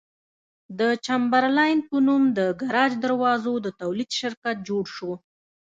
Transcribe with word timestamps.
د 0.79 0.81
چمبرلاین 1.05 1.79
په 1.89 1.97
نوم 2.07 2.23
د 2.37 2.39
ګراج 2.61 2.91
دروازو 3.05 3.53
د 3.65 3.67
تولید 3.81 4.09
شرکت 4.19 4.55
جوړ 4.69 4.83
شو. 4.95 5.11